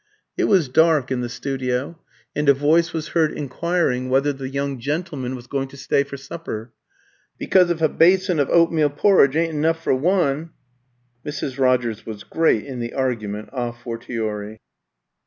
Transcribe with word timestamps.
It 0.35 0.45
was 0.45 0.67
dark 0.67 1.11
in 1.11 1.21
the 1.21 1.29
studio, 1.29 1.99
and 2.35 2.49
a 2.49 2.55
voice 2.55 2.91
was 2.91 3.09
heard 3.09 3.31
inquiring 3.31 4.09
whether 4.09 4.33
the 4.33 4.49
young 4.49 4.79
gentleman 4.79 5.35
was 5.35 5.45
going 5.45 5.67
to 5.67 5.77
stay 5.77 6.03
for 6.03 6.17
supper, 6.17 6.73
"Because, 7.37 7.69
if 7.69 7.83
a 7.83 7.87
bysin 7.87 8.39
of 8.39 8.47
hoatmeal 8.47 8.89
porridge 8.97 9.35
yn't 9.35 9.51
enuff 9.53 9.83
for 9.83 9.93
one" 9.93 10.53
Mrs. 11.23 11.59
Rogers 11.59 12.03
was 12.03 12.23
great 12.23 12.65
in 12.65 12.79
the 12.79 12.93
argument 12.93 13.49
a 13.53 13.73
fortiori. 13.73 14.59